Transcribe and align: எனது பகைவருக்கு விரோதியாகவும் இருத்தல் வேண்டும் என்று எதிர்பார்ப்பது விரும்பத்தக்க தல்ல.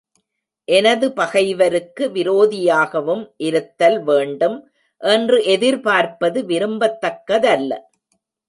எனது 0.67 1.07
பகைவருக்கு 1.11 2.05
விரோதியாகவும் 2.09 3.23
இருத்தல் 3.37 3.99
வேண்டும் 4.03 4.57
என்று 5.01 5.43
எதிர்பார்ப்பது 5.45 6.41
விரும்பத்தக்க 6.45 7.39
தல்ல. 7.39 7.71